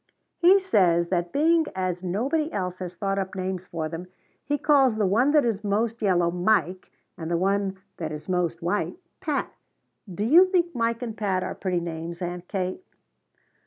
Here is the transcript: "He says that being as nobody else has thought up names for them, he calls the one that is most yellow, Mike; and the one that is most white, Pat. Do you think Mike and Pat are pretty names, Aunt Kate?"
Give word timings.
"He 0.39 0.59
says 0.59 1.09
that 1.09 1.31
being 1.31 1.67
as 1.75 2.01
nobody 2.01 2.51
else 2.51 2.79
has 2.79 2.95
thought 2.95 3.19
up 3.19 3.35
names 3.35 3.67
for 3.67 3.87
them, 3.87 4.07
he 4.43 4.57
calls 4.57 4.95
the 4.95 5.05
one 5.05 5.29
that 5.29 5.45
is 5.45 5.63
most 5.63 6.01
yellow, 6.01 6.31
Mike; 6.31 6.91
and 7.19 7.29
the 7.29 7.37
one 7.37 7.77
that 7.97 8.11
is 8.11 8.27
most 8.27 8.63
white, 8.63 8.97
Pat. 9.19 9.53
Do 10.11 10.23
you 10.23 10.45
think 10.47 10.73
Mike 10.73 11.03
and 11.03 11.15
Pat 11.15 11.43
are 11.43 11.53
pretty 11.53 11.81
names, 11.81 12.19
Aunt 12.19 12.47
Kate?" 12.47 12.83